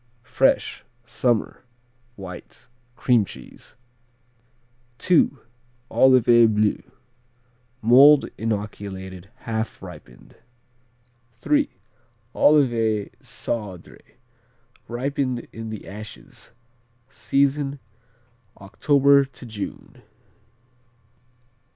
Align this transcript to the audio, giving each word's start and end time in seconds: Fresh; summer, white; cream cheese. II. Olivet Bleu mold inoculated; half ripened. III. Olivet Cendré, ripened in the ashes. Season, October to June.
Fresh; 0.23 0.83
summer, 1.05 1.63
white; 2.15 2.67
cream 2.95 3.23
cheese. 3.23 3.75
II. 5.07 5.29
Olivet 5.91 6.55
Bleu 6.55 6.81
mold 7.83 8.25
inoculated; 8.35 9.29
half 9.41 9.79
ripened. 9.83 10.37
III. 11.47 11.69
Olivet 12.33 13.13
Cendré, 13.21 14.01
ripened 14.87 15.47
in 15.53 15.69
the 15.69 15.87
ashes. 15.87 16.51
Season, 17.07 17.77
October 18.59 19.23
to 19.23 19.45
June. 19.45 20.01